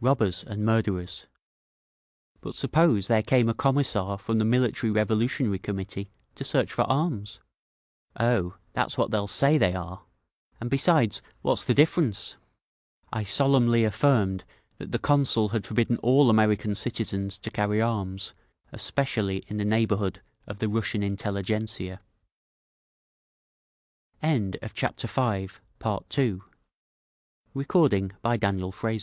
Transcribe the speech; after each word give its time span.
"Robbers 0.00 0.42
and 0.42 0.64
murderers." 0.64 1.26
"But 2.40 2.54
suppose 2.54 3.08
there 3.08 3.22
came 3.22 3.46
a 3.50 3.52
Commissar 3.52 4.16
from 4.16 4.38
the 4.38 4.44
Military 4.46 4.90
Revolutionary 4.90 5.58
Committee 5.58 6.10
to 6.36 6.44
search 6.44 6.72
for 6.72 6.84
arms?" 6.84 7.40
"Oh, 8.18 8.54
that's 8.72 8.96
what 8.96 9.10
they'll 9.10 9.26
say 9.26 9.58
they 9.58 9.74
are…. 9.74 10.06
And 10.62 10.70
besides, 10.70 11.20
what's 11.42 11.64
the 11.64 11.74
difference?" 11.74 12.38
I 13.12 13.22
solemnly 13.24 13.84
affirmed 13.84 14.44
that 14.78 14.92
the 14.92 14.98
Consul 14.98 15.50
had 15.50 15.66
forbidden 15.66 15.98
all 15.98 16.30
American 16.30 16.74
citizens 16.74 17.36
to 17.36 17.50
carry 17.50 17.82
arms—especially 17.82 19.44
in 19.46 19.58
the 19.58 19.66
neighbourhood 19.66 20.22
of 20.46 20.60
the 20.60 20.70
Russian 20.70 21.02
intelligentzia…. 21.02 21.98
Chapter 24.22 25.06
VI 25.06 25.48
The 25.78 26.06
Committee 26.08 26.40
for 27.52 27.68
Salvation 27.68 28.70
Friday, 28.70 28.98